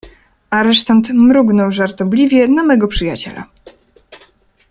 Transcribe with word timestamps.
"Aresztant 0.49 1.09
mrugnął 1.13 1.71
żartobliwie 1.71 2.47
na 2.47 2.63
mego 2.63 2.87
przyjaciela." 2.87 3.43